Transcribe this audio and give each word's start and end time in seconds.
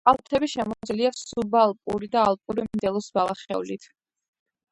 კალთები 0.07 0.47
შემოსილია 0.51 1.11
სუბალპური 1.17 2.09
და 2.15 2.23
ალპური 2.31 2.65
მდელოს 2.69 3.11
ბალახეულით. 3.19 3.89